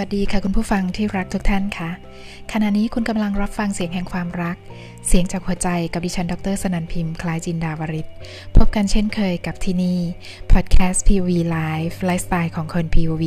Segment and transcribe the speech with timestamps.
[0.00, 1.90] วัสดีค่ะคุณผู้ฟังที่รักทุกท่านค่ะ
[2.52, 4.56] ขณะนี้คุณกำลังรับฟังเสียงแห่งความรัก
[5.08, 8.06] เสียงจากหัวใจกับดิฉันดรสนันพิมพ์คล้ายจินดาวริศ
[8.56, 9.98] พบกันเช่นเคยกับที่นี่
[10.52, 13.24] Podcast POV Live ไลฟ์สไตล์ของคน POV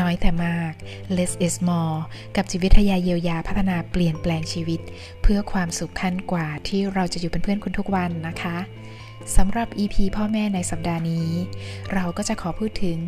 [0.00, 0.72] น้อยแต่มาก
[1.16, 1.98] less is more
[2.36, 4.80] กับจิตวิทยาเยียวยาพัฒนาเปลี่ยนแปลงชีวิต
[5.22, 8.56] เพื่อความสุขขั้นกว่าที่เราจะอยู่เป็นเพื่อนคุณทุกวันนะคะ
[9.36, 11.28] สำหรับ EP พ่อแม่ในสัปดาห์นี้
[11.94, 12.98] เราก็จะขอพูดถึง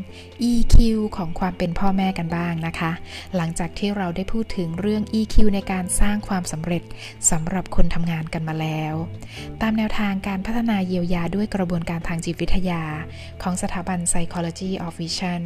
[0.50, 0.76] EQ
[1.16, 2.92] ของความเป็นพ่อแม่กันบ้างนะคะ
[3.36, 6.82] หลังจากที่เราได้พูดถึงเรื่อง EQ ในการสร้างความสำเร็จ
[7.30, 8.94] สำหรับคนทำงานกันมาแล้ว
[9.60, 12.82] ตามแนวทางการพัฒนาเยียวยาด้วยกระบวนการทางจิตวิทยา
[13.42, 15.42] ของสถาบัน Psychology of Vision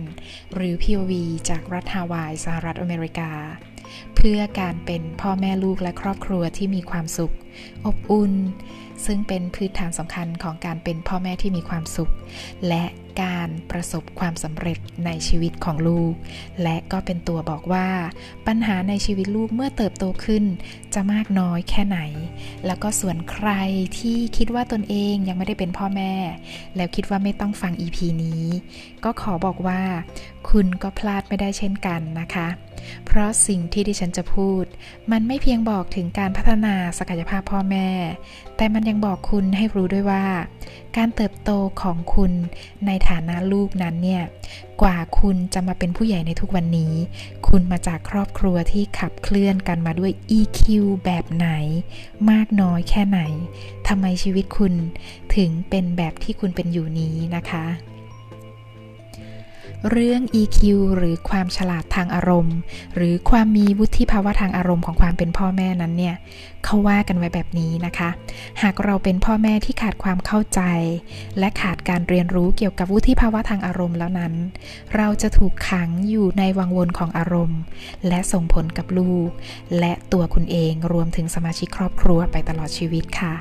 [0.54, 1.12] หรือ POV
[1.48, 3.30] จากรัฐฮาวายสหรัฐอเมริกา
[4.16, 7.34] เพื่อการเป็นพ่อแม่ลูกและครอบครัวที่มีความสุข
[7.86, 8.32] อบอุ่น
[9.06, 12.12] ซึ่งเป็นพื้นฐานสำคัญของการเป็นพ่อแม่ที่มีความสุข
[12.68, 12.84] และ
[13.22, 16.12] การประสบความสำเร็จในชีวิตของลูก
[16.62, 17.88] และก็เป็นตัวบอกว่า
[18.46, 20.44] ปัญหาในชีวิตลูกเมื่อเติบโตขึ้น
[20.94, 22.00] จะมากน้อยแค่ไหน
[22.66, 23.50] แล้วก็ส่วนใคร
[23.98, 26.12] ที่คิดว่าตนเองยังไม่ได้เป็นพ่อแม่
[26.76, 28.44] แล้วคิดว่าไม่ต้องฟัง EP นี้
[29.04, 29.82] ก็ขอบอกว่า
[30.50, 32.48] คุณก็พลาดไม่ได้เช่นกันนะคะ
[33.06, 34.64] เพราะสิ่งที่ดิฉันจะพูด
[35.12, 37.88] มันไม่เพียงบอกถึงการพัฒนาศักยภาพพ่อแม่
[38.56, 40.24] แต่มันยังบอกคุณให้รู้ด้วยว่า
[40.96, 41.50] การเติบโต
[41.82, 42.32] ของคุณ
[42.86, 44.22] ในฐานะลูกนั้นเนี่ย
[44.82, 46.94] กว่าคุณจะมาเป็นผู้ใหญ่ในทุกวันนี้
[47.48, 50.60] คุณมาจากครอบครัวที่ขับเคลื่อนกันมาด้วย EQ
[51.04, 51.48] แบบไหน
[52.30, 53.20] มากน้อยแค่ไหน
[53.88, 54.74] ทำไมชีวิตคุณ
[55.36, 57.64] ถึงเป็นแบบที่คุณเป็นอยู่นี้นะคะ
[59.90, 60.58] เรื่อง EQ
[60.96, 62.56] หรือความฉลาดทางอารมณ์
[62.96, 66.16] หรือความมีวุฒิภาวะทางอารมณ์ของความเป็นพ่อแม่นั้นเนี่ย
[66.64, 68.10] เขาว่ากันไว้แบบนี้นะคะ
[68.62, 70.60] หากเราเป็นพ่อแม่ที่ขาดความเข้าใจ
[71.38, 74.32] และขาดการเรียนรู้เกี่ยวกับวุฒิภาวะทางอารมณ์แล้วนั้น
[74.96, 77.60] เราจะถูกขังอยู่ในวังวนของอารมณ์
[78.08, 79.30] และส่งผลกับลูก
[79.78, 83.34] และตัวคุณเองรวมถึงสมาชิกครอบครัวไปตลอดชีวิตค่ะ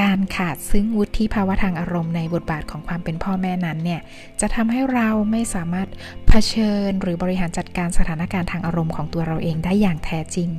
[0.00, 4.00] การขาดซึ่งวุฒิภาวะทางอารมณ์ในบทบาทของความเป็นพ่อแม่นั้นเนี่ย
[4.40, 5.88] จะทำให้เราไม่สามารถ
[6.28, 10.50] เผชิญหรือบริหารจัดการสถานการณ์ทางอารมณ์ของตัวเราเองได้อย่างแท้จริง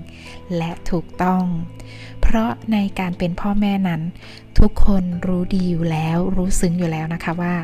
[0.58, 1.44] และถูกต้อง
[2.22, 4.02] เพราะในการเป็นพ่อแม่นั้น
[4.60, 7.56] ทุกคนรู้ดีอยู่แล้วรู้ซึ้งอยู่แล้วนะคะว่า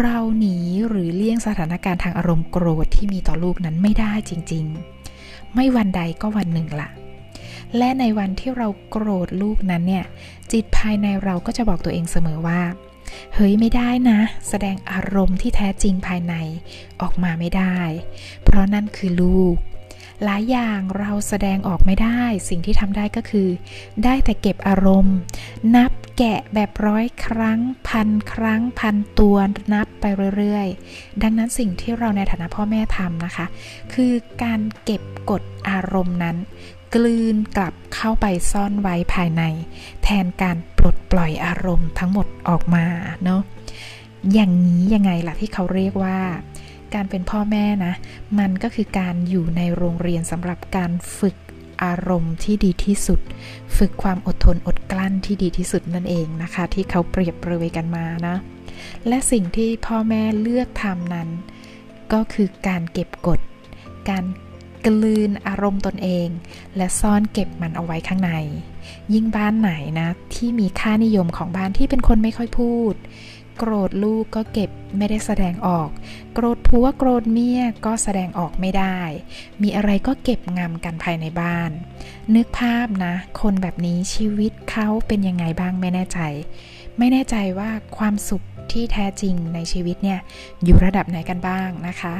[0.00, 0.56] เราหนี
[0.88, 4.64] หรือเลี่ยงสถานการณ์ทางอารมณ์โกรธที่มีต่อลูกนั้นไม่ได้จริง
[5.10, 7.07] ๆ ไม่วันใดก็วันหนึ่งละ่ะ
[7.76, 10.04] และในวันที่เราโกรธลูกนั้นเนี่ย
[10.52, 12.60] จิตภายในเราก็จะบอกตัวเองเสมอว่า
[13.34, 16.34] เฮ้ยไม่ได้นะ แสดงอารมณ์ที่แท้จริงภายใน
[17.02, 17.76] ออกมาไม่ได้
[18.44, 19.56] เพราะนั่นคือลูก
[20.24, 23.48] หลายอย่างเราแสดงออกไม่ได้ สิ่งที่ทำได้ก็คือ
[24.04, 25.16] ได้แต่เก็บอารมณ์
[25.76, 29.36] นับแกะแบบร้อยครั้ง พันครั้ง พันตัว
[29.72, 30.04] นับไป
[30.36, 33.46] เรื่อยๆ ดังนั้นสิ่งที่เราในฐานะพ่อแม่ทำนะคะ
[33.94, 34.12] คือ
[34.42, 36.36] การเก็บกดอารมณ์นั้น
[36.94, 39.42] กลืนกลับเข้าไปซ่อนไว้ภายใน
[40.02, 42.84] แทนการปลดปล่อยอารมณ์ทั้งหมดออกมา
[43.24, 43.40] เนาะ
[44.32, 46.18] อย่างนี้ยังไงล่ะที่เขาเรียกว่า
[46.94, 47.94] การเป็นพ่อแม่นะ
[48.38, 51.36] มันก็คือการอยู่ในโรงเรียนสำหรับการฝึก
[51.82, 53.20] อารมณ์ที่ดีที่สุด
[53.76, 58.36] ฝึกความอดทนอดกลั้นที่ดีที่สุดนั่นเองนะคะ ที่เขาเปรียบเปรยกันมานะ
[59.08, 61.28] และสิ่งที่พ่อแม่เลือกทำนั้น
[62.12, 63.40] ก็คือการเก็บกด
[64.08, 64.24] การ
[64.88, 66.28] กลืนอารมณ์ตนเอง
[66.76, 68.32] และซ่อนเก็บมันเอาไว้ข้างใน
[69.14, 72.94] ยิ่งบ้านไหนนะ ที่มีค่านิยมของบ้านที่เป็นคนไม่ค่อยพูด
[73.58, 75.88] โกรธลูกก็เก็บไม่ได้แสดงออก
[76.34, 78.98] โกรธผัวโกรธเมียก็แสดงออกไม่ได้
[79.62, 81.70] มีอะไรก็เก็บงำกันภายในบ้าน
[82.34, 86.20] นึกภาพนะ คนแบบนี้ชีวิตเขาเป็นยังไงบ้างไม่แน่ใจ
[86.98, 90.20] ไม่แน่ใจว่าความสุขที่แท้จริงในชีวิตเนี่ย
[90.64, 92.14] อยู่ระดับไหนกันบ้างนะคะ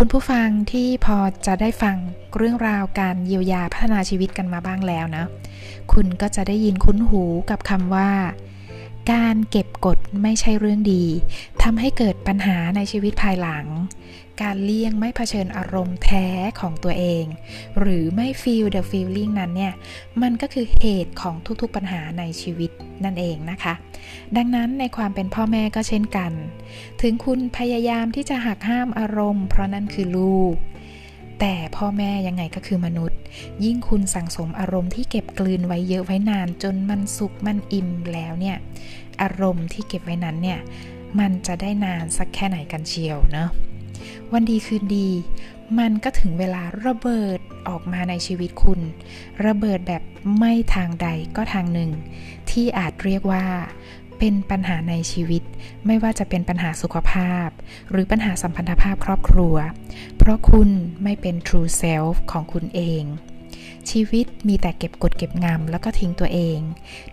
[0.00, 1.96] คุณผู้ฟังที่พอจะได้ฟัง
[2.36, 5.24] เรื่องราวการเยียวยาพัฒนาชีวิตกันมาบ้างแล้วนะ
[5.92, 8.10] คุณก็จะได้ยินคุ้นหูกับคำว่า
[9.12, 11.04] การเก็บกดไม่ใช่เรื่องดี
[11.62, 13.64] ทำให้เกิดปัญหาในชีวิตภายหลัง
[14.42, 16.26] การเลี่ยงไม่เผชิญอารมณ์แท้
[16.60, 17.24] ของตัวเอง
[17.78, 19.74] หรือไม่ feel the feeling นั้นเนี่ย
[20.22, 22.70] มันก็คือเหตุของทุกๆปัญหาในชีวิต
[23.04, 23.74] นั่นเองนะคะ
[24.36, 26.32] ดังนั้นในความเป็นพ่อแม่ก็เช่นกัน
[27.02, 30.56] ถึงคุณพยายามที่จะหักห้ามอารมณ์ เพราะนั่นคือลูก
[31.40, 33.18] แต่พ่อแม่ยังไงก็คือมนุษย์
[33.64, 38.56] ยิ่งคุณสั่งสมอารมณ์ที่เก็บกลืนไว้เยอะไว้นานจนมันสุกมันอิ่มแล้วเนี่ย
[39.22, 40.58] อารมณ์ที่เก็บไว้นั้นเนี่ย
[41.18, 43.50] มันจะได้นานสักแค่ไหนกันเชียวเนาะ
[44.32, 45.08] วันดีคืนดี
[45.78, 48.80] มันก็ถึงเวลาระเบิดออกมาในชีวิตคุณ
[49.46, 50.02] ระเบิดแบบ
[50.38, 51.90] ไม่ทางใดก็ทางหนึ่ง
[52.50, 53.44] ที่อาจเรียกว่า
[54.18, 55.42] เป็นปัญหาในชีวิต
[55.86, 57.48] ไม่ว่าจะเป็นปัญหาสุขภาพ
[57.90, 59.54] หรือปัญหาสัมพันธภาพครอบครัว
[60.16, 60.68] เพราะคุณ
[61.02, 63.04] ไม่เป็น true self ของคุณเอง
[63.90, 66.58] ชีวิตมีแต่เก็บกดเก็บงำแล้วก็ทิ้งตัวเอง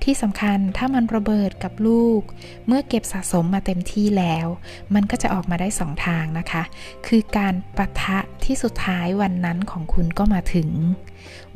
[0.04, 2.22] ที่สำคัญถ้ามันระเบิดกับลูก
[2.68, 4.48] เมื่อเก็บสะสมมาเต็มที่แล้ว
[4.96, 6.64] มันก็จะออกมาได้สองทางนะคะ
[7.08, 10.70] คือการปะทะที่สุดท้ายวันนั้นของคุณก็มาถึง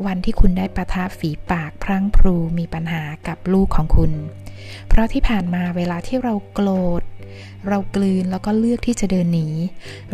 [0.05, 4.11] วันที่คุณได้ปะทะฝีปากพรั่งพรูมีปัญหากับลูกของคุณ
[4.87, 6.69] เพราะที่ผ่านมาเวลาที่เราโกร
[7.01, 7.03] ธ
[7.67, 9.49] เรากลืนแล้วก็เลือกที่จะเดินหนี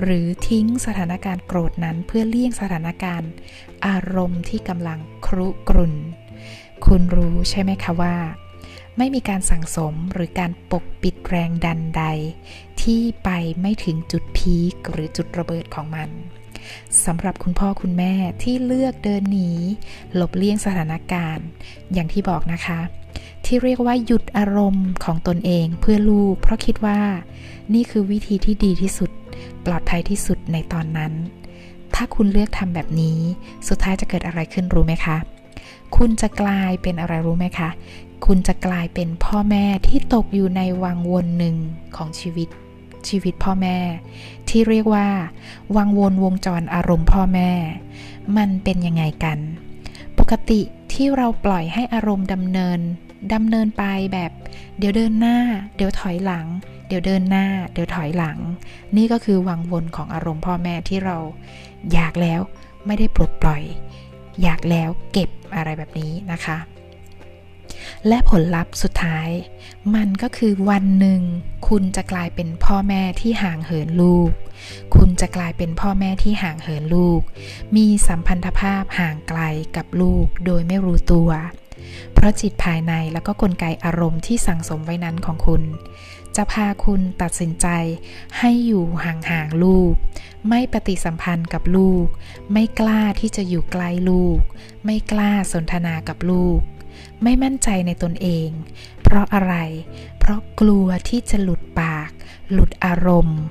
[0.01, 3.31] หรือทิ้งสถานการณ์โกรธนั้นเพื่อเลี่ยงสถานการณ์
[3.87, 5.95] อารมณ์ที่กำลังครุกรุน
[6.85, 8.15] คุณรู้ใช่ไหมคะว่า
[8.97, 12.03] ไม่มีการสั่งสมหรือการปกปิดแรงดันใด
[12.81, 13.29] ที่ไป
[13.61, 16.09] ไม่ถึงจุดพีคหรือจุดระเบิดของมัน
[17.05, 18.13] สำหรับคุณพ่อคุณแม่
[18.43, 19.49] ที่เลือกเดินหนี
[20.15, 21.45] หลบเลี่ยงสถานการณ์
[21.93, 22.79] อย่างที่บอกนะคะ
[23.45, 26.99] ที่เรียกว่าหยุดอารมณ์ของตนเองเพื่อลูก เพราะคิดว่า
[27.73, 29.09] นี่คือวิธีที่ดีที่สุด
[29.65, 31.13] ปลอดภัยที่สุดในตอนนั้น
[31.95, 33.19] ถ้าคุณเลือกทำแบบนี้
[33.67, 35.17] สุดท้ายจะเกิดอะไรขึ้นรู้ไหมคะ
[35.97, 37.69] คุณจะกลายเป็นอะไรรู้ไหมคะ
[38.25, 41.55] คุณจะกลายเป็นพ่อแม่ที่ตกอยู่ในวังวนหนึ่ง
[41.95, 42.47] ของชีวิต
[43.09, 43.77] ชีวิตพ่อแม่
[44.49, 45.07] ที่เรียกว่า
[45.75, 47.51] วังวนวงจรอารมณ์พ่อแม่
[48.37, 49.39] มันเป็นยังไงกัน
[50.19, 50.61] ปกติ
[50.93, 52.79] ที่เราปล่อยให้อารมณ์ดำเนิน
[53.33, 54.31] ดำเนินไปแบบ
[54.77, 55.37] เดี๋ยวเดินหน้า
[55.75, 56.47] เดี๋ยวถอยหลัง
[56.87, 58.37] เดี๋ยวเดินหน้า เดี๋ยวถอยหลัง
[58.97, 61.17] นี่ก็คือวังวนของอารมณ์พ่อแม่ที่เรา
[61.93, 62.41] อยากแล้ว
[62.85, 63.63] ไม่ได้ปลดปล่อย
[64.43, 66.57] อยากแล้วเก็บอะไรแบบนี้นะคะ
[68.07, 69.29] และผลลัพธ์สุดท้าย
[69.95, 71.21] มันก็คือวันหนึ่ง
[71.67, 74.31] คุณจะกลายเป็นพ่อแม่ที่ห่างเหินลูก
[74.95, 77.21] คุณจะกลายเป็นพ่อแม่ที่ห่างเหินลูก
[77.75, 79.41] มีสัมพันธภาพห่างไกล
[79.75, 81.29] กับลูกโดยไม่รู้ตัว
[82.13, 85.61] เพราะจิตภายในแล้วก็กลไกอารมณ์ที่สั่งสมไว้นั้นของคุณ
[86.35, 87.67] จะพาคุณตัดสินใจ
[88.39, 89.93] ให้อยู่ห่างๆลูก
[90.49, 92.05] ไม่ปฏิสัมพันธ์กับลูก
[92.53, 94.39] ไม่กล้าที่จะอยู่ใกล้ลูก
[94.85, 96.59] ไม่กล้าสนทนากับลูก
[97.25, 98.49] ไม่มั่นใจในตนเอง
[99.03, 99.55] เพราะอะไร
[100.19, 102.09] เพราะกลัวที่จะหลุดปาก
[102.51, 103.41] หลุดอารมณ์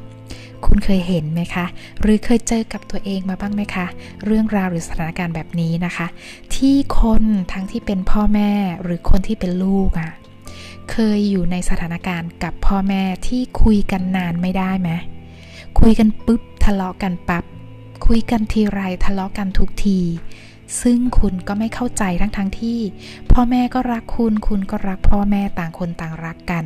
[0.64, 1.66] คุณเคยเห็นไหมคะ
[2.00, 3.86] หรือเคยเจอกับตัวเองมาบ้างไหมคะ
[4.24, 6.06] เรื่องราวหรือสถานการณ์แบบนี้นะคะ
[6.54, 8.50] ที่คนทั้งที่เป็นพ่อแม่
[8.82, 10.12] หรือคนที่เป็นลูกอะ่ะ
[10.90, 14.90] เคยอยู่ในสถานการณ์กับพ่อแม่ที่คุยกันนานไม่ได้ไหม
[15.80, 17.44] คุยกันปุ๊บทะเลาะกันปับ๊บ
[18.06, 20.00] คุยกันทีไรทะเลาะกันทุกที
[20.82, 22.78] ซึ่งคุณก็ไม่เข้าใจทั้งทั้งที่
[23.32, 26.64] พ่อแม่ก็รักคุณ คุณก็รักพ่อแม่ต่างคนต่างรักกัน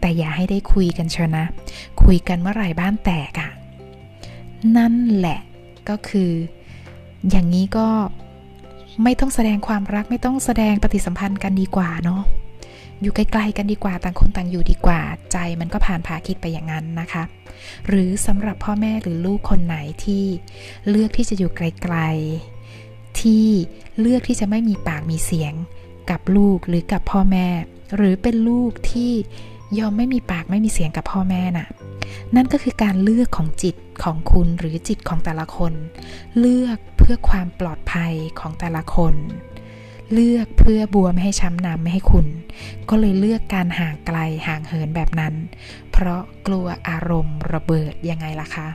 [0.00, 1.44] แต่อย่าให้ได้คุยกันเชียวนะ
[2.02, 3.50] คุยกันเมื่อไหร่บ้านแตกอะ่ะ
[4.76, 5.38] นั่นแหละ
[5.88, 6.30] ก็คือ
[7.30, 7.88] อย่างนี้ก็
[9.02, 12.22] ไม่ต้องแสดงความรักไม่ต้องแสดงปฏิสัมพันธ์กันดีกว่าเนาะ
[13.00, 15.00] อยู่ไกลๆกันดีกว่าต่างคนต่างอยู่ดีกว่า
[15.32, 17.22] ใจมันก็ผ่านผาคิดไปอย่างนั้นนะคะ
[17.88, 20.24] หรือสำหรับพ่อแม่หรือลูกคนไหนที่
[20.88, 22.51] เลือกที่จะอยู่ไกลๆ
[23.22, 23.46] ที่
[24.00, 25.54] เลือกที่จะไม่มีปากมีเสียง
[26.10, 27.48] กับลูกหรือกับพ่อแม่
[27.96, 29.12] หรือเป็นลูกที่
[29.78, 31.68] ยอมไม่มีปากไม่มีเสียงกับพ่อแม่น่ะ
[32.34, 35.72] นั่นก็คือการเลือกของจิตของคุณหรือจิตของแต่ละคน
[36.38, 39.14] เลือกเพื่อความปลอดภัยของแต่ละคน
[40.12, 42.26] เลือกเพื่อบัวไม่ให้ช้ำน้ำไม่ให้คุณ
[42.88, 45.34] ก็เลยเลือกการห่างไกลห่างเหินแบบนั้น
[45.92, 48.68] เพราะกลัวอารมณ์ระเบิดยังไงล่ะคะ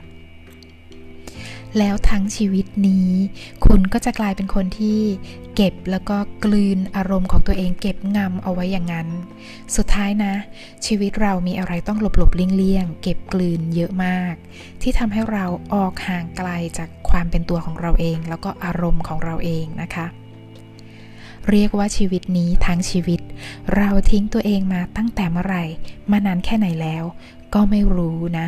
[1.78, 3.10] แล้วทั้งชีวิตนี้
[3.66, 5.00] คุณก็จะกลายเป็นคนที่
[5.56, 9.08] เก็บแล้วก็กลืนอารมณ์ของตัวเองเก็บงำเอาไว้อย่างนั้น
[9.76, 10.34] สุดท้ายนะ
[10.86, 14.34] ชีวิตเรามีอะไรต้องหลบหลบเลี่ยงเก็บกลืนเยอะมาก
[14.82, 15.44] ที่ทำให้เรา
[15.74, 20.06] ออกห่างไกลจากความเป็นตัวของเราเอง แล้วก็อารมณ์ของเราเองนะคะ
[21.50, 23.20] เรียกว่าชีวิตนี้ทั้งชีวิต
[23.76, 25.64] เราทิ้งตัวเองมาตั้งแต่เมื่อไหร่
[26.10, 27.04] มานานแค่ไหนแล้ว
[27.54, 28.46] ก็ไม่รู้นะ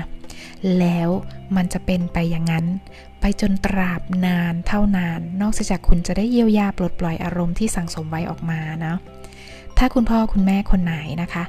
[0.78, 1.08] แล้ว
[1.56, 2.66] มันจะเป็นไปอย่างนั้น
[3.20, 8.94] ไปจนตราบนานเท่านาน นอกจากคุณจะได้เยียวยาปลดปล่อยอารมณ์ที่สังสมไว้ออกมานะ
[9.82, 11.44] ถ้าคุณพ่อคุณแม่คนไหนนะคะ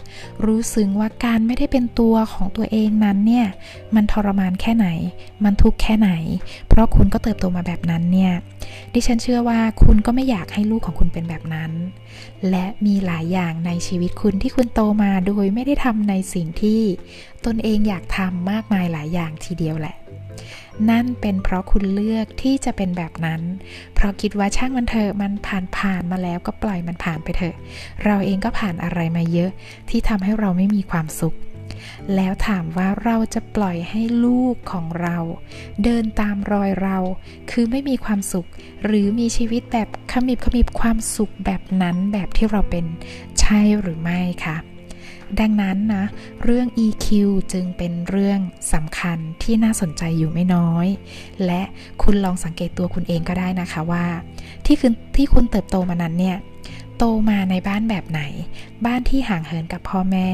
[0.45, 3.47] รู้ซึ้งว่าการไม่ได้เป็นตัวของตัวเองนั้นเนี่ย
[3.95, 4.87] มันทรมานแค่ไหน
[5.43, 6.11] มันทุกข์แค่ไหน
[6.67, 8.33] เพราะคุณก็เติบโตมาแบบนั้นเนี่ย
[8.93, 11.71] ดิฉันเชื่อว่าคุณก็ไม่อยากให้ลูกของคุณเป็นแบบนั้น
[12.49, 16.81] และมีหลายอย่างในชีวิตคุณที่คุณโตมาโดยไม่ได้ทำในสิ่งที่
[17.45, 19.95] ตนเองอยากทำมากมายหลายอย่างทีเดียวแหละ
[20.89, 23.41] นั่นเป็นเพราะคุณเลือกที่จะเป็นแบบนั้น
[23.95, 27.55] เพราะคิดว่าช่างมันเถอะมันผ่านผ่านมาแล้วก็ปล่อยมันผ่านไปเถอะ
[28.05, 29.51] เราเองก็ผ่านอะไรมาเยอะ
[29.89, 31.35] ที่ทำให้เราไม่มีความสุข
[32.15, 35.17] แล้วถามว่าเราจะปล่อยให้ลูกของเรา
[35.83, 36.97] เดินตามรอยเรา
[37.51, 38.47] คือไม่มีความสุข
[38.85, 42.85] หรือมีชีวิตแบบขมิบขมิบความสุขแบบนั้นแบบที่เราเป็น
[43.39, 44.57] ใช่หรือไม่คะ
[45.39, 46.05] ดังนั้นนะ
[46.43, 47.07] เรื่อง EQ
[47.53, 48.39] จึงเป็นเรื่อง
[48.73, 50.87] สำคัญที่น่าสนใจอยู่ไม่น้อย
[51.45, 51.61] และ
[52.03, 54.05] คุณลองสังเกตตัวคุณเองก็ได้นะคะว่า
[54.65, 56.37] ที่คุณที่คุณเติบโตมานั้นเนี่ย
[56.97, 58.21] โตมาในบ้านแบบไหน
[58.85, 60.29] บ้านที่ห่างเหินกับพ่อแม่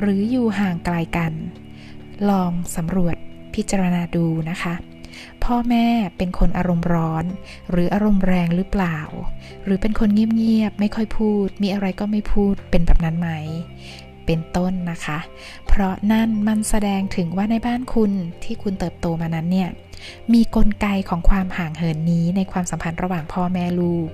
[0.00, 1.32] หรืออยู่ห่างไกลกัน
[2.30, 3.16] ลองสำรวจ
[3.54, 4.74] พิจารณาดูนะคะ
[5.44, 5.86] พ่อแม่
[6.16, 7.24] เป็นคนอารมณ์ร้อน
[7.70, 8.98] หรืออารมณ์แรงหรือเปล่า
[9.64, 13.30] หรือเป็นคนเงียบๆไม่ค่อยพูด มีอะไรก็ไม่พูดเป็นแบบนั้นไหม
[14.26, 15.18] เป็นต้นนะคะ
[15.66, 18.12] เพราะนั่นมันแสดงถึงว่าในบ้านคุณ
[18.44, 19.70] ที่คุณเติบโตมานั้นเนี่ย
[20.32, 24.08] มีกลไกของความห่างเหินนี้ในความสัมพันธ์ระหว่างพ่อแม่ลูก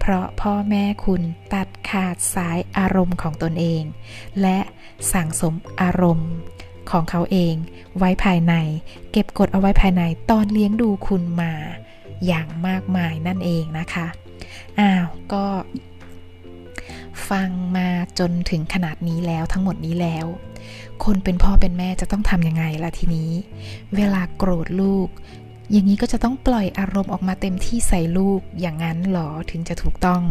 [0.00, 1.22] เพราะพ่อแม่คุณ
[1.54, 3.82] ตัดขาดสายอารมณ์ของตนเอง
[4.42, 4.58] และ
[5.12, 6.30] สั่งสมอารมณ์
[6.90, 7.54] ของเขาเอง
[7.98, 8.54] ไว้ภายใน
[9.12, 11.52] เก็บกดเอาไว้ภายในตอนเลี้ยงดูคุณมา
[12.26, 14.06] อย่างมากมายนั่นเองนะคะ
[14.78, 15.44] อ้าว ก็
[17.28, 20.26] ฟังมาจนถึงขนาดนี้แล้วทั้งหมดนี้แล้ว
[21.04, 23.30] คนเป็นพ่อเป็นแม่จะต้องทำยังไงล่ะทีนี้
[23.96, 25.08] เวลาโกรธลูก
[25.70, 30.22] อย่างนี้ก็จะต้องปล่อยอารมณ์ออกมาเต็มที่ใส่ลูกอย่างนั้นหรอถึงจะถูกต้อง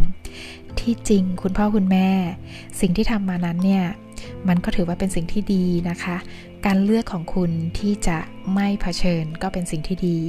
[0.80, 2.08] ที่จริงคุณพ่อคุณแม่
[2.80, 3.86] สิ่งที่ทำมานั้นเนี่ย
[4.48, 6.18] มันก็ถือว่าเป็นสิ่งที่ดีนะคะ
[6.66, 8.18] การเลือกของคุณที่จะ
[8.54, 10.20] ไม่เผชิญก็เป็นสิ่งที่ดี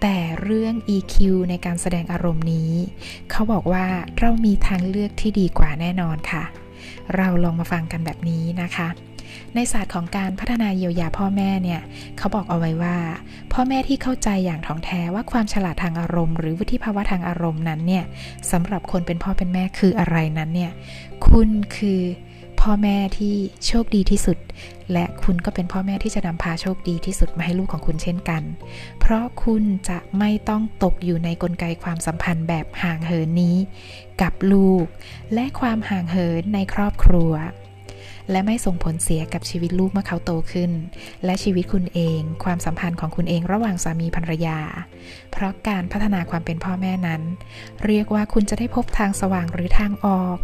[0.00, 1.14] แต่เรื่อง EQ
[1.50, 2.72] ในการแสดงอารมณ์นี้
[3.30, 3.86] เขาบอกว่า
[4.20, 6.44] เรามีทางเลือกที่ดีกว่าแน่นอนค่ะ
[7.16, 8.88] เราลองมาฟังกันแบบนี้นะคะ
[9.54, 11.80] ในศาสตร์ของการพัฒนาเยียวยาพ่อแม่เนี่ย
[12.18, 12.96] เขาบอกเอาไว้ว่า
[13.52, 18.04] พ่อแม่ที่เข้าใจอย่างถ่องแท้ว่าความฉลาดทางอารมณ์ หรือวุฒิภาวะทางอารมณ์นั้นเนี่ย
[18.50, 20.72] สำหรับคนเป็นพ่อเป็นแม่คืออะไรนั้นเนี่ย
[21.26, 22.00] คุณคือ
[22.60, 23.34] พ่อแม่ที่
[23.66, 24.38] โชคดีที่สุด
[24.92, 28.42] และคุณก็เป็นพ่อแม่ที่จะนำพาโชคดีที่สุดมาให้ลูกของคุณเช่นกัน
[29.00, 33.56] เพราะคุณจะไม่ต้องตกอยู่ในกลไกความสัมพันธ์แบบห่างเหินนี้
[34.22, 34.84] กับลูก
[35.34, 37.32] และความห่างเหินในครอบครัว
[38.30, 40.70] และไม่ส่งผลเสียกับชีวิตลูกเมื่อเขาโตขึ้น
[41.24, 44.58] และชีวิตคุณเอง ความสัมพันธ์ของคุณเองระหว่างสามีภรรยา
[45.32, 47.22] เพราะการพัฒนาความเป็นพ่อแม่นั้น
[47.84, 50.36] เรียกว่าคุณจะได้พบทางสว่างหรือทางออก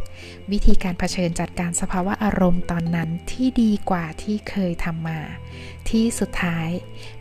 [0.52, 5.20] วิธีการเผชิญจัดการสภาวะอารมณ์ตอนนั้นที่ดีกว่าที่เคยทำมา
[5.90, 6.68] ที่สุดท้าย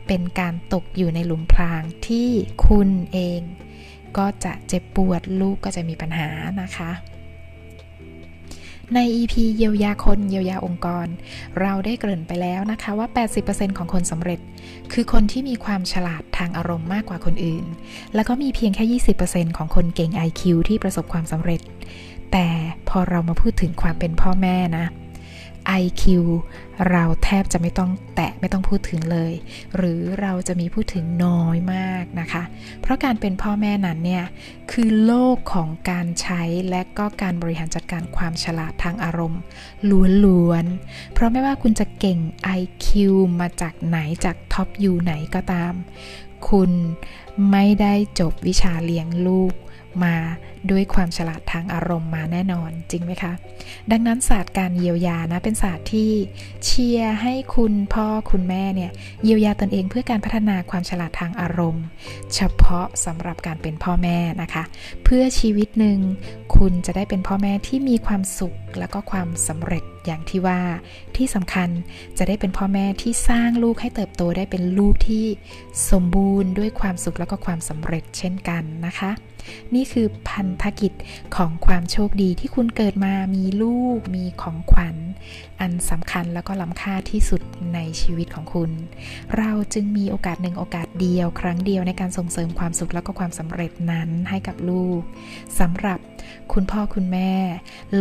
[0.08, 2.30] เป็นการตกอยู่ในหลุมพรางที่
[2.68, 3.42] คุณเอง
[4.18, 6.30] ก็จะเจ็บปวดลูกก็จะมีปัญหา
[6.62, 6.92] นะคะ
[8.94, 11.08] ใน EP เยียวยาคนเยียวยาองค์กร
[11.62, 13.08] เราได้เกริ่นไปแล้วนะคะว่า
[13.44, 14.40] 80%ของคนสำเร็จ
[14.92, 17.66] คือคนที่มีความฉลาดทางอารมณ์มากกว่าคนอื่น
[18.16, 18.86] แล้วก็มีเพียงแค่
[19.28, 21.62] 20%ของคนเก่ง IQ ที่ประสบความสำเร็จ
[22.32, 22.48] แต่
[22.90, 24.86] พอเรามาพูดถึงความเป็นพ่อแม่นะ
[25.82, 26.04] IQ
[26.90, 29.34] เราแทบจะไม่ต้องแตะไม่ต้องพูดถึงเลย
[29.76, 32.44] หรือเราจะมีพูดถึงน้อยมากนะคะ
[32.82, 34.26] เพราะการเป็นพ่อแม่นั้นเนี่ย
[34.72, 39.42] คือโลกของการใช้และก็การบริหารจัดการความฉลาดทางอารมณ์
[40.26, 42.20] ล้วนๆ เพราะไม่ว่าคุณจะเก่ง
[42.60, 42.88] IQ
[43.40, 45.74] มาจากไหนจากท็อปยูไหนก็ตาม
[46.50, 46.72] คุณ
[47.52, 49.54] ไม่ได้จบวิชาเลี้ยงลูก
[50.04, 50.16] มา
[50.72, 53.34] ด้วยความฉลาดทางอารมณ์มาแน่นอนจริงไหมคะ
[53.92, 56.12] ดังนั้นศาสตร์การเยียวยานะเป็นศาสตร์ที่
[56.66, 58.92] เชียร์ให้คุณพ่อคุณแม่เนี่ย
[59.24, 61.84] เยียวยาตนเองเพื่อการพัฒนาความฉลาดทางอารมณ์
[62.36, 64.64] เฉพาะสำหรับการเป็นพ่อแม่นะคะ
[65.04, 66.00] เพื่อชีวิตหนึ่ง
[66.56, 70.60] คุณจะได้เป็นพ่อแม่ที่มีความสุขและก็ความสำเร็จอย่างที่ว่า
[71.16, 71.70] ที่สำคัญ
[72.18, 75.26] จะได้เป็นพ่อแม่ที่สร้างลูกให้เติบโตได้เป็นลูกที่
[75.92, 79.12] สมบูรณ์ด้วยความสุขและก็ความสำเร็จเช่นกันนะคะ
[79.76, 80.94] นี่คือพันธกิจ
[81.36, 84.96] ของความโชคดีที่คุณเกิดมามีลูก มีของขวัญ
[85.60, 87.42] อันสำคัญแล้วก็ล้ำค่าที่สุด
[87.74, 88.72] ในชีวิตของคุณ
[89.38, 95.02] เราจึงมีโอกาสหนึ่งโอกาสเดียว ครั้งเดียวในการส่งเสริมความสุขแล้วก็ความสำเร็จนั้นให้กับลูก
[95.60, 96.00] สำหรับ
[96.54, 97.32] คุณพ่อคุณแม่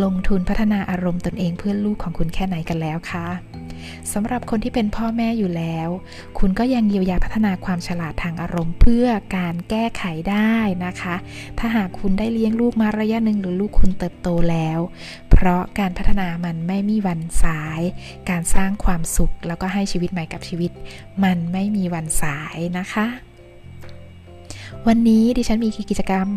[0.03, 3.27] ลงทุนพัฒนาอารมณ์ตนเองเพื่อลูกของคุณแค่ไหนกันแล้วคะ
[4.13, 5.89] สำหรับคนที่เป็นพ่อแม่อยู่แล้ว
[6.39, 11.15] คุณก็ยังเยียวยาพัฒนาความฉลาดทางอารมณ์ เพื่อการแก้ไขได้นะคะ
[11.59, 14.79] ถ้าหากคุณได้เลี้ยงลูกมาระยะหนึ่งหรือลูกคุณเติบโตแล้ว
[15.31, 17.81] เพราะการพัฒนามันไม่มีวันสาย
[18.29, 20.71] การสร้างความสุขแล้วก็ให้ชีวิตใหม่กับชีวิต
[21.23, 23.07] มันไม่มีวันสายนะคะ
[24.87, 26.27] วันนี้ดิฉันมีกิจกรรม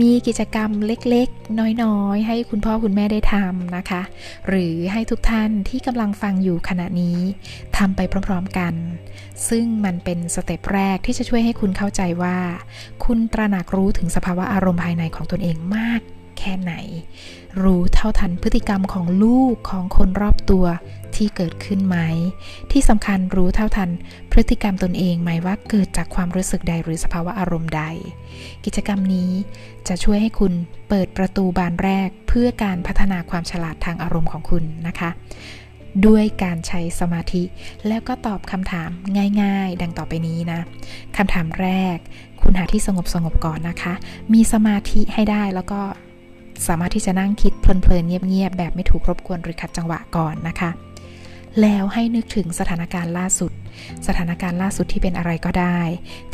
[0.00, 4.02] มีกิจกรรมเล็กๆ น้อยๆ ให้คุณพ่อคุณแม่ได้ทำนะคะ
[4.48, 7.18] หรือให้ทุกท่านที่กำลังฟังอยู่ขณะนี้
[7.76, 8.74] ทำไปพร้อมๆกัน
[9.48, 12.36] ซึ่งมันเป็นสเต็ปแรกที่จะช่วยให้คุณเข้าใจว่า
[13.04, 16.00] คุณตระหนักรู้ถึงสภาวะอารมณ์ภายในของตนเองมาก
[16.38, 16.74] แค่ไหน
[17.62, 20.66] รู้เท่าทันพฤติกรรมของลูกของคนรอบตัว
[21.16, 21.98] ที่เกิดขึ้นไหม
[22.70, 23.90] ที่สำคัญรู้เท่าทัน
[24.30, 27.82] พฤติกรรมตนเองไหมว่าเกิดจากความรู้สึกใดหรือสภาวะอารมณ์ใด
[28.64, 29.30] กิจกรรมนี้
[29.88, 30.52] จะช่วยให้คุณ
[30.88, 35.10] เปิดประตูบานแรกเพื่อการพัฒนาความฉลาดทางอารมณ์ของคุณนะคะ
[36.06, 37.42] ด้วยการใช้สมาธิ
[37.88, 38.90] แล้วก็ตอบคำถาม
[39.42, 40.60] ง่าย ๆ ดังต่อไปนี้นะ
[41.16, 41.96] คำถามแรก
[42.40, 43.94] คุณหาที่สงบสงบก่อนนะคะ
[44.32, 45.80] มีสมาธิให้ได้แล้วก็
[46.66, 50.70] สามารถที่จะนั่งคิดเพลินๆเงียบๆแบบไม่ถูกรบกวนหรือขัดจังหวะก่อนนะคะ
[51.60, 53.52] แล้วให้นึกถึงสถานการณ์ล่าสุด
[54.06, 55.78] สถานการณ์ล่าสุดที่เป็นอะไรก็ได้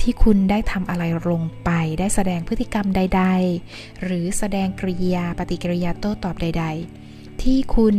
[0.00, 3.24] ที่คุณได้ทำอะไรลงไป ได้แสดงพฤติกรรมใด
[3.64, 6.64] ๆ หรือแสดงกริยาปฏิกิริยาโต้ตอบใด
[7.04, 7.96] ๆ ที่คุณ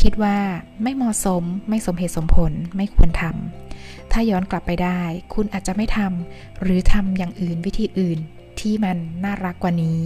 [0.00, 0.38] คิดว่า
[0.82, 5.00] ไม่เหมาะสม ไม่สมเหตุสมผลไม่ควรทำถ้าย้อนกลับไปได้
[5.34, 8.18] คุณอาจจะไม่ทำหรือทำอย่างอื่นวิธีอื่น
[8.60, 10.02] ที่มันน่ารักกว่านี้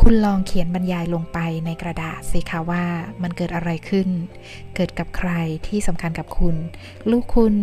[0.00, 2.84] คุณลองเขียนบรรยายลงไปในกระดาษสิคะว่า
[3.22, 4.08] มันเกิดอะไรขึ้น
[4.74, 5.30] เกิดกับใคร
[5.66, 6.56] ที่สำคัญกับคุณ
[7.10, 7.54] ลูกคุณ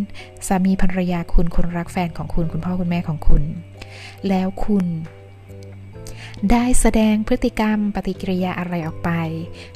[0.48, 3.44] สามีภรรยาคุณ คนรักแฟนของคุณ คุณพ่อคุณแม่ของคุณ
[4.28, 4.88] แล้วคุณ
[6.52, 9.12] ได้แสดงพฤติกรรมปฏิกิริยาอะไรออกไป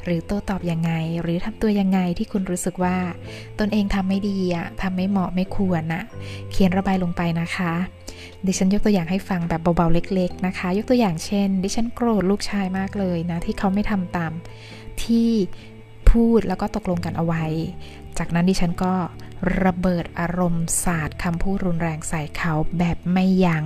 [0.04, 2.96] หรือโต้ตอบยังไง หรือทำตัวยังไงที่คุณรู้สึกว่า
[3.58, 6.02] ตนเองทำไม่ดีอะทำไม่เหมาะไม่ควรนะ
[6.50, 7.72] เขียนระบายลงไปนะคะ
[8.46, 14.32] ดิฉันยกตัวอย่างให้ฟังแบบเบาๆเล็ก ๆ นะคะ ยกตัวอย่างเช่น ดิฉันโกรธลูกชายมากเลยนะ ที่เขาไม่ทำตาม
[15.04, 15.30] ที่
[16.10, 17.44] พูดแล้วก็ตกลงกันเอาไว้
[18.18, 18.94] จากนั้นดิฉันก็
[19.64, 23.64] ระเบิดอารมณ์ศาสตร์คำพูดรุนแรงใส่เขาแบบไม่ยัง้ง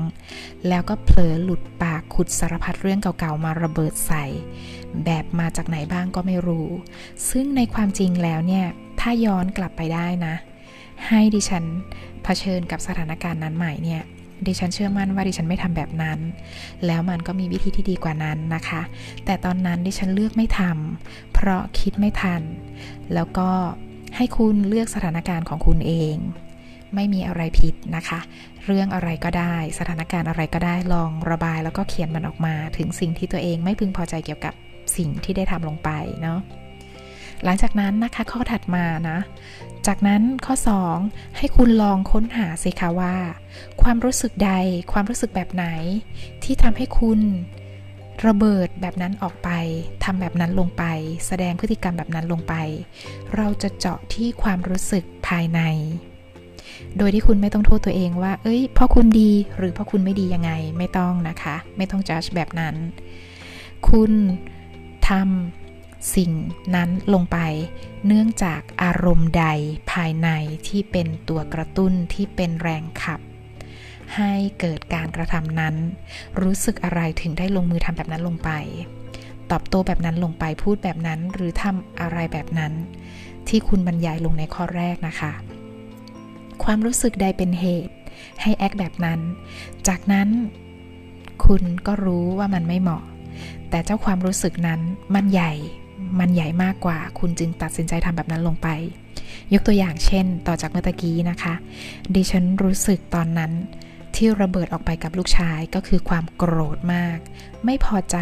[0.69, 4.25] แล้วก็เผลอหลุดปากขุดสารพัดเรื่องเก่าๆ มาระเบิดใส่
[5.05, 6.69] แบบมาจากไหนบ้างก็ไม่รู้
[7.31, 8.67] ซึ่งในความจริงแล้วเนี่ย
[9.01, 10.35] ถ้าย้อนกลับไปได้นะ
[11.09, 11.65] ให้ดิฉัน
[12.25, 14.03] เผชิญกับสถานการณ์นั้นใหม่เนี่ย
[14.47, 16.19] ดิฉันเชื่อมั่นว่าดิฉันไม่ทำแบบนั้น
[16.87, 18.83] แล้วมันก็มีวิธีที่ดีกว่านั้นนะคะ
[19.25, 22.43] แต่ตอนนั้นดิฉันเลือกไม่ทำเพราะคิดไม่ทัน
[23.15, 23.49] แล้วก็
[24.17, 26.17] ให้คุณเลือกสถานการณ์ของคุณเอง
[26.95, 28.21] ไม่มีอะไรผิดนะคะ
[28.67, 34.55] เรื่องอะไรก็ได้ สถานการณ์อะไรก็ได้ลองระบายแล้วก็เขียนมันออกมา ถึงสิ่งที่ตัวเองไม่พึงพอใจเกี่ยวกับ
[34.97, 35.91] สิ่งที่ได้ทำลงไป
[36.23, 36.41] เนาะ
[37.45, 39.19] หลังจากนั้นนะคะข้อถัดมานะ
[39.87, 40.55] จากนั้นข้อ
[40.97, 43.17] 2 ให้คุณลองค้นหาสิคะว่า
[43.83, 44.53] ความรู้สึกใด
[44.93, 45.67] ความรู้สึกแบบไหน
[46.45, 47.21] ที่ทำให้คุณ
[48.27, 49.51] ระเบิดแบบนั้นออกไป
[50.05, 50.85] ทำแบบนั้นลงไป
[51.27, 52.55] แสดงพฤติกรรมแบบนั้นลงไป
[53.37, 55.61] เราจะเจาะที่ความรู้สึกภายใน
[56.99, 62.75] โดยที่คุณไม่ต้องโทษตัวเองว่า เอ้ยเพราะคุณดีหรือเพราะคุณไม่ดียังไงไม่ต้องนะคะ ไม่ต้องจัดแบบนั้น
[63.89, 64.13] คุณ
[65.09, 65.60] ทำ
[66.15, 66.31] สิ่ง
[66.75, 67.39] นั้นลงไป
[68.07, 69.47] เนื่องจากอารมณ์ใด
[69.93, 70.29] ภายใน
[70.69, 73.21] ที่เป็นตัวกระตุ้นที่เป็นแรงขับ
[74.17, 75.75] ให้เกิดการกระทำนั้น
[76.43, 78.51] รู้สึกอะไรถึงได้ลงมือทำแบบนั้นลงไป
[79.51, 82.73] ตอบโต้แบบนั้นลงไปพูดแบบนั้นหรือทำอะไรแบบนั้น
[83.49, 85.33] ที่คุณบรรยายลงในข้อแรกนะคะ
[86.65, 87.95] ความรู้สึกใดเป็นเหตุ
[88.43, 89.21] ให้แอคแบบนั้น
[89.89, 90.29] จากนั้น
[91.45, 93.05] คุณก็รู้ว่ามันไม่เหมาะ
[93.71, 94.81] แต่เจ้าความรู้สึกนั้น
[95.15, 95.53] มันใหญ่
[96.19, 98.69] มันใหญ่มากกว่า คุณจึงตัดสินใจทำแบบนั้นลงไป
[99.53, 101.55] ยกตัวอย่างเช่น ต่อจากเมื่อกี้นะคะ
[102.15, 103.53] ดิฉันรู้สึกตอนนั้น
[104.17, 107.19] ที่ระเบิดออกไปกับลูกชายก็คือความโกรธมาก
[107.65, 108.17] ไม่พอใจ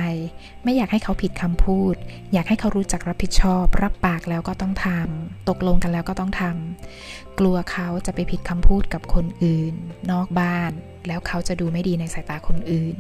[0.64, 1.94] ไม่อยากให้เขาผิดคำพูด
[2.32, 9.74] อยากให้เขารู้จักรับผิดชอบ รับปากแล้วก็ต้องทำตกลงกันแล้วก็ต้องทำกลัวเขาจะไปผิดคำพูดกับคนอื่น
[10.10, 10.70] นอกบ้าน
[11.06, 12.96] แล้วเขาจะดูไม่ดีในสายตาคนอื่น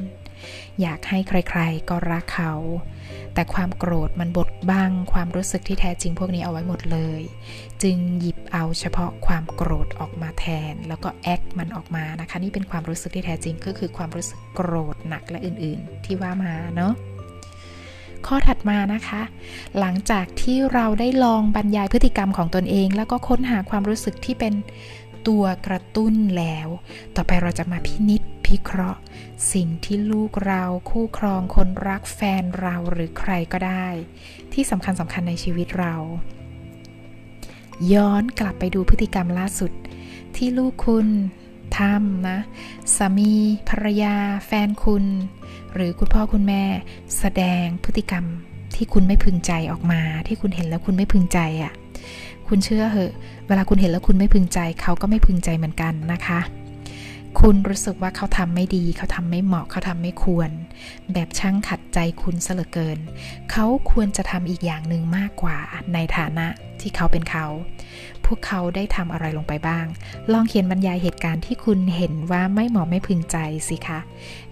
[0.80, 2.54] อยากให้ใครๆก็รักเขา
[3.34, 7.20] แต่ความโกรธมันบดบังความรู้สึกที่แท้จริงพวกนี้เอาไว้หมดเลย
[7.82, 16.92] จึงหยิบเอาเฉพาะความโกรธออกมาแทน แล้วก็แอคมันออกมานะคะ นี่เป็นความรู้สึกที่แท้จริงก็คือความรู้สึกโกรธหนักและอื่นๆ ที่ว่ามาเนาะ
[18.26, 19.22] ข้อถัดมานะคะ
[19.78, 24.54] หลังจากที่เราได้ลองบรรยายพฤติกรรมของตนเอง แล้วก็ค้นหาความรู้สึกที่เป็น
[25.26, 26.68] ตัวกระตุ้นแล้ว
[27.16, 29.00] ต่อไปเราจะมาพินิษพิเคราะห์
[29.52, 33.86] สิ่งที่ลูกเราคู่ครองคนรักแฟนเราหรือใครก็ได้
[34.52, 35.94] ที่สำคัญสำคัญในชีวิตเรา
[37.92, 39.72] ย้อนกลับไปดูพฤติกรรมล่าสุด
[40.36, 41.08] ที่ลูกคุณ
[41.78, 42.38] ทำนะ
[42.96, 43.32] สามี
[43.68, 44.14] ภรรยา
[44.46, 45.04] แฟนคุณ
[45.74, 46.64] หรือคุณพ่อคุณแม่
[47.18, 48.24] แสดงพฤติกรรม
[48.74, 51.72] ที่คุณไม่พึงใจออกมา ที่คุณเห็นแล้วคุณไม่พึงใจอะ่ะ
[52.48, 53.12] คุณเชื่อเหอะ
[53.46, 56.40] เวลาคุณเห็นแล้วคุณไม่พึงใจเขาก็ไม่พึงใจเหมือนกันนะคะ
[57.40, 60.50] คุณรู้สึกว่าเขาทำไม่ดี เขาทำไม่เหมาะเขาทำไม่ควร
[61.12, 62.98] แบบช่างขัดใจคุณเสลอเกิน
[63.50, 65.58] เขาควรจะทำอีกอย่างหนึ่งมากกว่า
[65.94, 66.46] ในฐานะ
[66.80, 67.46] ที่เขาเป็นเขา
[68.24, 69.86] พวกเขาได้ทำอะไรลงไปบ้าง
[70.32, 73.36] ลองเขียนบรรยายเหตุการณ์ที่คุณเห็นว่าไม่เหมาะไม่พึงใจ
[73.68, 74.00] สิคะ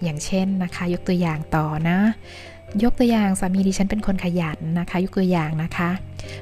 [0.03, 1.97] อย่างเช่นนะคะ ยกตัวอย่างต่อนะ
[2.83, 5.89] ยกตัวอย่างสามีดิฉันเป็นคนขยันนะคะ ยกตัวอย่างนะคะ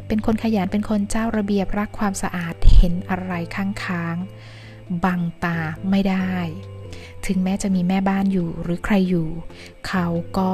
[0.07, 5.57] เป็นคนขยันเป็นคนเจ้าระเบียบรักความสะอาดเห็นอะไรค้างๆบังตา
[5.89, 6.33] ไม่ได้
[7.25, 9.27] ถึงแม้จะมีแม่บ้านอยู่หรือใครอยู่
[9.88, 10.07] เขา
[10.38, 10.51] ก็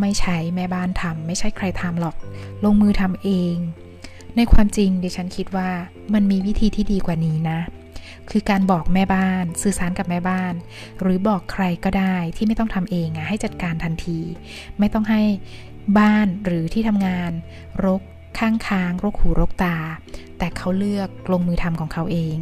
[0.00, 2.16] ไม่ใช้แม่บ้านทำไม่ใช่ใครทำหรอก
[2.64, 3.54] ลงมือทำเอง
[4.36, 5.70] ในความจริงดิฉันคิดว่า
[6.14, 7.58] มันมีวิธีที่ดีกว่านี้นะ
[8.32, 10.54] คือการบอกแม่บ้าน สื่อสารกับแม่บ้าน
[11.00, 14.18] หรือบอกใครก็ได้ที่ไม่ต้องทำเองอะให้จัดการทันที
[14.78, 15.22] ไม่ต้องให้
[15.98, 17.30] บ้านหรือที่ทำงาน
[17.84, 18.02] รก
[18.38, 19.76] ข้างค้างรกหูรกตา
[20.38, 22.38] แต่เขาเลือกลงมือทำของเขาเอง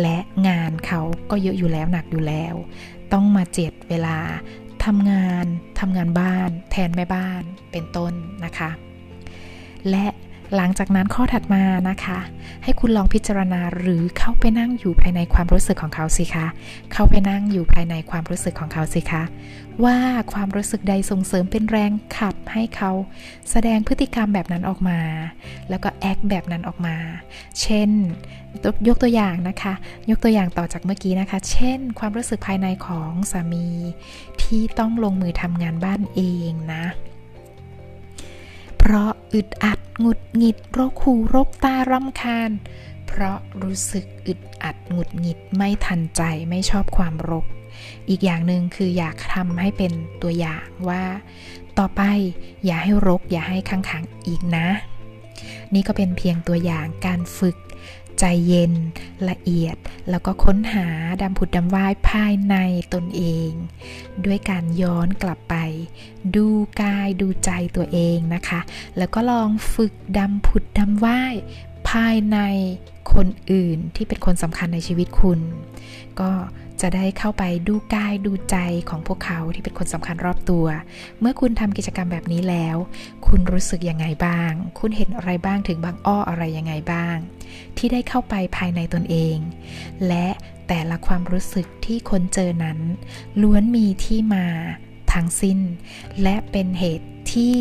[0.00, 2.54] และงานเขาก็เยอะอยู่แล้วหนักอยู่แล้ว
[3.12, 4.18] ต้องมาเจ็ดเวลา
[4.84, 5.46] ทำงาน
[5.80, 8.12] ทำงานบ้าน แทนแม่บ้านเป็นต้น
[8.44, 8.70] นะคะ
[9.90, 10.06] และ
[10.56, 12.18] หลังจากนั้นข้อถัดมานะคะ
[12.64, 16.46] ให้คุณลองพิจารณาหรือเข้าไปนั่งอยู่ภายในความรู้สึกของเขาสิคะ
[16.92, 19.22] เข้าไปนั่งอยู่ภายในความรู้สึกของเขาสิคะ
[19.84, 19.98] ว่า
[20.32, 22.90] ความรู้สึกใดส่งเสริมเป็นแรงขับให้เขา
[23.50, 25.00] แสดงพฤติกรรมแบบนั้นออกมา
[25.70, 26.96] แล้วก็แอคแบบนั้นออกมา
[27.60, 27.90] เช่น
[28.88, 29.74] ยกตัวอย่างนะคะ
[30.10, 33.68] ยกตัวอย่างต่อจากเมื่อกี้นะคะ เช่น ความรู้สึกภายในของสามี
[34.42, 36.84] ที่ต้องลงมือทำงานบ้านเองนะ
[38.82, 42.50] เพราะอึดอัดหงุดหงิดโรคหูโรคตารำคาญ
[43.06, 47.46] เพราะรู้สึกอึดอัดหงุดหงิดไม่ทันใจไม่ชอบความรก
[48.08, 51.04] อีกอย่างหนึ่งคืออยากทำให้เป็นตัวอย่างว่า
[51.78, 52.02] ต่อไป
[52.64, 54.68] อย่าให้รกอย่าให้ค้างงอีกนะ
[55.74, 57.56] นี่ก็เป็นเพียงตัวอย่างการฝึก
[58.20, 58.72] ใจเย็น
[59.30, 59.76] ละเอียด
[60.10, 60.86] แล้วก็ค้นหา
[61.22, 62.56] ดำผุดดำว่ายภายใน
[62.94, 63.50] ตนเอง
[64.24, 65.54] ด้วยการย้อนกลับไป
[66.36, 66.46] ดู
[66.82, 68.60] กายดูใจตัวเองนะคะ
[68.98, 71.34] แล้วก็ลองฝึกดำผุดดำว่าย
[71.90, 72.38] ภายใน
[73.14, 75.40] คนอื่นที่เป็นคนสำคัญในชีวิตคุณ
[76.20, 76.30] ก็
[76.80, 78.56] จะได้เข้าไปดูกายดูใจ
[78.90, 80.66] ของพวกเขาที่เป็นคนสำคัญรอบตัว
[81.20, 82.76] เมื่อคุณทำกิจกรรมแบบนี้แล้ว
[83.26, 87.16] คุณรู้สึกยังไงบ้าง คุณเห็นอะไรบ้างถึงบางอ้ออะไรยังไงบ้าง
[87.76, 89.36] ที่ได้เข้าไปภายในตนเอง
[90.08, 90.28] และ
[90.68, 92.78] แต่ละความรู้สึกที่คนเจอนั้น
[93.42, 94.46] ล้วนมีที่มา
[95.12, 95.58] ทั้งสิ้น
[96.22, 97.56] และเป็นเหตุที่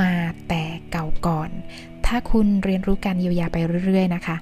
[0.00, 0.14] มา
[0.48, 1.50] แต่เก่าก่อน
[2.14, 4.36] ถ้าคุณเรียนรู้การเยียวยาไปเรื่อยๆนะคะ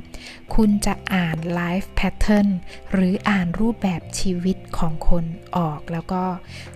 [0.54, 2.48] คุณจะอ่าน life pattern
[2.92, 5.24] หรืออ่านรูปแบบชีวิตของคน
[5.56, 6.22] ออก แล้วก็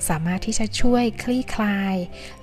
[0.09, 1.95] สามารถที่จะช่วยคลี่คลาย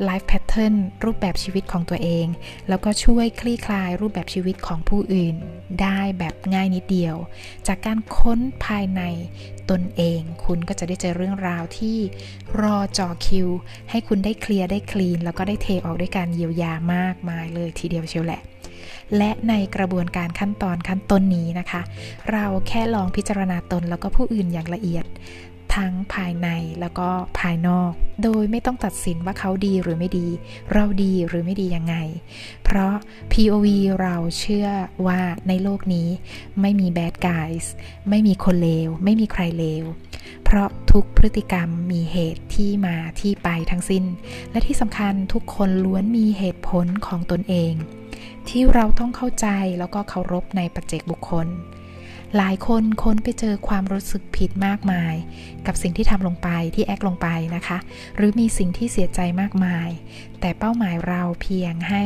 [0.04, 2.28] life patternรูปแบบชีวิตของตัวเอง
[2.70, 5.36] แล้วก็ช่วยคลี่คลายรูปแบบชีวิตของผู้อื่น
[5.82, 7.16] ได้แบบง่ายนิดเดียว
[7.68, 9.02] จากการค้นภายใน
[9.70, 11.98] ตนเอง คุณก็จะได้เจอเรื่องราวที่
[12.62, 13.48] รอจอคิว
[13.90, 18.42] ให้คุณได้เคลียร์ได้คลีน แล้วก็ได้เทออกด้วยการเยียวยามากมายเลยทีเดียวเชียวแหละ
[19.18, 21.82] และในกระบวนการขั้นตอนขั้นต้นนี้นะคะ
[22.32, 25.06] เราแค่ลองพิจารณาตนแล้วก็ผู้อื่นอย่างละเอียด
[25.76, 27.92] ทั้งภายในแล้วก็ภายนอก
[28.24, 30.28] โดยไม่ต้องตัดสินว่าเขาดีหรือไม่ดี
[30.74, 31.96] เราดีหรือไม่ดียังไง
[32.64, 32.94] เพราะ
[33.32, 33.68] POV
[34.02, 34.68] เราเชื่อ
[35.08, 36.10] ว่าในโลกนี้
[36.62, 37.66] ไม่มี bad guys
[38.10, 39.86] ไม่มีคนเลว ไม่มีใครเลว
[40.44, 44.04] เพราะทุกพฤติกรรมมีเหตุที่มาที่ไปทั้งสิ้น
[44.52, 47.74] และที่สำคัญทุกคนล้วนมีเหตุผลของตนเอง
[48.50, 49.48] ที่เราต้องเข้าใจ
[49.80, 51.48] แล้วก็เคารพในปัจเจกบุคคล
[52.38, 55.16] หลายคนค้นไปเจอความรู้สึกผิดมากมาย
[55.66, 57.78] กับสิ่งที่ทำลงไปที่แอคลงไปนะคะ
[58.16, 59.90] หรือมีสิ่งที่เสียใจมากมาย
[60.42, 62.04] แต่เป้าหมายเราเพียงให้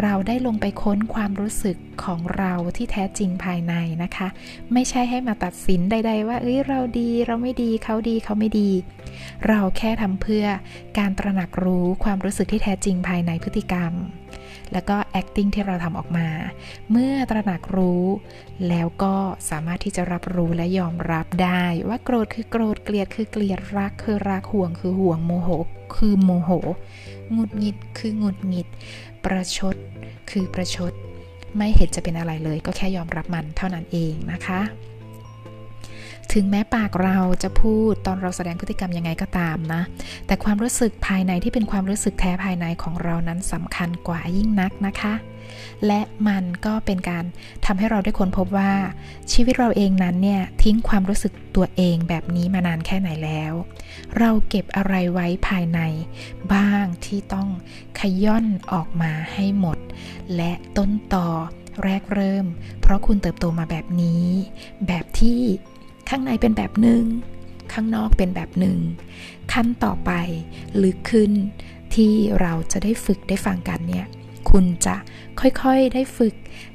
[0.00, 4.28] เราได้ลงไปค้นความรู้สึกของเราที่แท้จริงภายในนะคะ
[4.72, 8.70] ไม่ใช่ให้มาตัดสินใด ๆ ว่าเอ้ยเราดีเราไม่ดีเขาดีเขาไม่ดี
[9.48, 10.46] เราแค่ทำเพื่อ
[10.98, 13.92] การตระหนักรู้ความรู้สึกที่แท้จริงภายในพฤติกรรม
[14.72, 16.28] แล้วก็ acting ที่เราทำออกมา
[16.90, 18.04] เมื่อตระหนักรู้
[18.68, 19.14] แล้วก็
[19.50, 25.48] สามารถที่จะรับรู้และยอมรับได้ ว่าโกรธคือโกรธเกลียดคือเกลียดรักคือรักห่วงคือห่วงโมโห
[25.96, 26.50] คือโมโห
[27.36, 28.68] งุดหงิดคือหงุดหงิด
[29.24, 29.76] ประชด
[30.30, 30.92] คือประชด
[31.56, 34.60] ไม่เห็นจะเป็นอะไรเลย ก็แค่ยอมรับมันเท่านั้นเองนะคะ
[36.32, 39.82] ถึงแม้ปากเราจะพูดตอนเราแสดงพฤติกรรมยังไงก็ตามนะ
[40.26, 45.14] แต่ความรู้สึกภายในที่เป็นความรู้สึกแท้ภายในของเรานั้นสำคัญกว่ายิ่งนักนะคะ
[45.86, 47.24] และมันก็เป็นการ
[47.66, 48.72] ทำให้เราได้ค้นพบว่า
[49.32, 53.52] ชีวิตเราเองนั้นเนี่ยทิ้งความรู้สึกตัวเองแบบนี้มานานแค่ไหนแล้ว
[54.18, 55.80] เราเก็บอะไรไว้ภายใน
[56.52, 57.48] บ้างที่ต้อง
[57.98, 59.78] ขย่อนออกมาให้หมด
[60.36, 61.28] และต้นต่อ
[61.84, 62.46] แรกเริ่ม
[62.80, 64.26] เพราะคุณเติบโตมาแบบนี้
[64.86, 65.40] แบบที่
[66.10, 67.04] ข้างในเป็นแบบหนึ่ง
[67.72, 68.78] ข้างนอกเป็นแบบหนึ่ง
[69.52, 70.10] ขั้นต่อไป
[70.82, 71.32] ลึกขึ้น
[71.94, 74.06] ที่เราจะได้ฝึกได้ฟังกันเนี่ย
[74.50, 74.96] คุณจะ
[75.40, 76.34] ค่อยๆได้ฝึก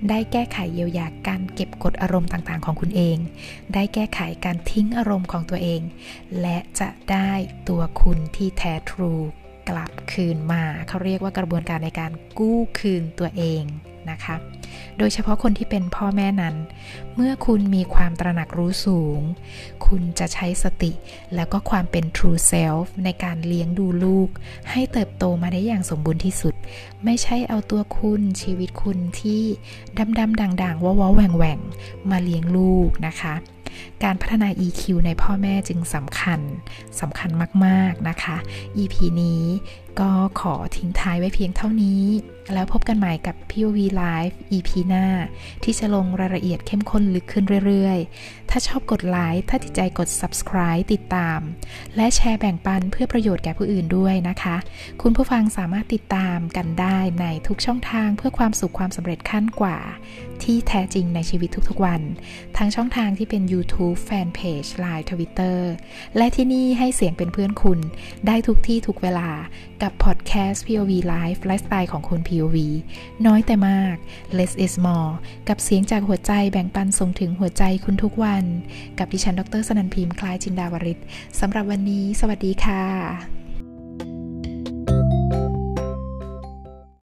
[0.10, 3.18] ได้แก้ไขเยียวยาการเก็บกดอารมณ์ต่างๆ ของคุณเอง
[3.74, 5.82] ได้แก้ไขการทิ้งอารมณ์ของตัวเอง
[6.42, 7.32] และจะได้
[7.70, 9.14] ตัวคุณที่แท้ทรู
[9.70, 13.64] กลับคืนมาเขาเรียกว่ากระบวนการในการกู้คืนตัวเอง
[14.12, 14.36] นะคะ
[14.98, 16.56] โดยเฉพาะคนที่เป็นพ่อแม่นั้น
[17.16, 19.20] เมื่อคุณมีความตระหนักรู้สูง
[19.86, 20.92] คุณจะใช้สติ
[21.36, 24.30] แล้วก็ความเป็น true self ในการเลี้ยงดูลูก
[24.72, 26.54] ให้เติบโตมาได้อย่างสมบูรณ์ที่สุด
[27.06, 29.44] ไม่ใช่เอาตัวคุณชีวิตคุณที่
[29.98, 31.60] ดำดำด่างๆว้าวแหว่งแหว่ง
[32.10, 33.36] มาเลี้ยงลูกนะคะ
[34.04, 36.40] การพัฒนา EQ ในพ่อแม่จึงสำคัญ
[37.02, 37.30] สำคัญ
[37.66, 38.38] มาก ๆ นะคะ
[38.78, 39.44] EP นี้
[40.00, 40.12] ก็
[40.42, 42.04] ขอทิ้งท้ายไว้เพียงเท่านี้
[42.54, 45.06] แล้วพบกันใหม่กับ POV Live EP หน้า
[45.64, 51.40] ที่จะลงรายละเอียดเข้มข้นลึกขึ้นเรื่อย ๆ ถ้าชอบกดไลค์ ถ้าติดใจกด subscribe ติดตาม
[51.96, 54.56] และแชร์แบ่งปันเพื่อประโยชน์แก่ผู้อื่นด้วยนะคะ
[55.02, 59.78] คุณผู้ฟังสามารถติดตามกันได้ในทุกช่องทางเพื่อความสุขความสำเร็จขั้นกว่า
[60.44, 62.02] ที่แท้จริงในชีวิตทุกๆวัน
[62.58, 65.60] ทั้งช่องทางที่เป็น YouTube Fanpage Line Twitter
[66.18, 67.80] และที่นี่ให้เสียงเป็นเพื่อนคุณ
[68.28, 69.30] ได้ทุกที่ทุกเวลา
[69.82, 72.58] กับพอดแคสต์ POV Life ไลฟ์สไตล์ของคน POV
[73.26, 73.96] น้อยแต่มาก
[74.38, 75.12] less is more
[75.50, 78.46] กับเสียงจากหัวใจแบ่งปันส่งถึงหัวใจคุณทุกวัน
[79.00, 81.00] กับดิฉันดรสนันพิมพ์คล้ายจินดาวริศ
[81.40, 83.45] สำหรับวันนี้ สวัสดีค่ะ